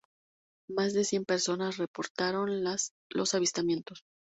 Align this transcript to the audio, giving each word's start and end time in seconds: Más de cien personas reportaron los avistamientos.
Más 0.67 0.93
de 0.95 1.03
cien 1.03 1.25
personas 1.25 1.77
reportaron 1.77 2.63
los 2.63 2.91
avistamientos. 3.35 4.03